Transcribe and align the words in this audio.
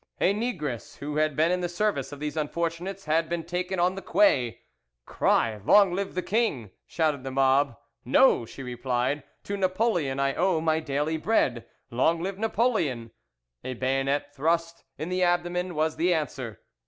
A 0.19 0.33
negress 0.33 0.97
who 0.97 1.17
had 1.17 1.35
been 1.35 1.51
in 1.51 1.61
the 1.61 1.69
service 1.69 2.11
of 2.11 2.19
these 2.19 2.35
unfortunates 2.35 3.05
had 3.05 3.29
been 3.29 3.43
taken 3.43 3.79
on 3.79 3.93
the 3.93 4.01
quay. 4.01 4.61
'Cry 5.05 5.57
"Long 5.63 5.93
live 5.93 6.15
the 6.15 6.23
king!' 6.23 6.71
shouted 6.87 7.23
the 7.23 7.29
mob. 7.29 7.77
'No,' 8.03 8.43
she 8.47 8.63
replied. 8.63 9.21
'To 9.43 9.57
Napoleon 9.57 10.19
I 10.19 10.33
owe 10.33 10.59
my 10.59 10.79
daily 10.79 11.17
bread; 11.17 11.67
long 11.91 12.19
live 12.19 12.39
Napoleon!' 12.39 13.11
A 13.63 13.75
bayonet 13.75 14.33
thrust 14.33 14.83
in 14.97 15.09
the 15.09 15.21
abdomen 15.21 15.75
was 15.75 15.97
the 15.97 16.15
answer. 16.15 16.61